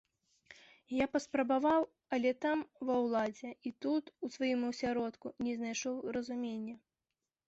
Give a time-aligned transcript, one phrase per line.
[0.99, 1.81] Я паспрабаваў,
[2.15, 6.75] але там, ва ўладзе, і тут, у сваім асяродку, не знайшоў разумення.